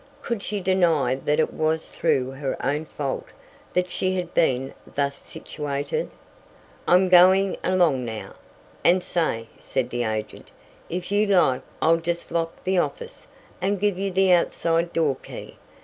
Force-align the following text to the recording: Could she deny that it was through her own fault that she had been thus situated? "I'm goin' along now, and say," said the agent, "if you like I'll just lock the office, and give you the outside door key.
Could 0.23 0.41
she 0.41 0.59
deny 0.59 1.13
that 1.13 1.39
it 1.39 1.53
was 1.53 1.87
through 1.87 2.31
her 2.31 2.57
own 2.65 2.85
fault 2.85 3.27
that 3.73 3.91
she 3.91 4.15
had 4.15 4.33
been 4.33 4.73
thus 4.95 5.13
situated? 5.15 6.09
"I'm 6.87 7.07
goin' 7.07 7.55
along 7.63 8.03
now, 8.03 8.33
and 8.83 9.03
say," 9.03 9.47
said 9.59 9.91
the 9.91 10.01
agent, 10.03 10.47
"if 10.89 11.11
you 11.11 11.27
like 11.27 11.61
I'll 11.83 11.97
just 11.97 12.31
lock 12.31 12.63
the 12.63 12.79
office, 12.79 13.27
and 13.61 13.79
give 13.79 13.99
you 13.99 14.09
the 14.09 14.31
outside 14.33 14.91
door 14.91 15.17
key. 15.17 15.57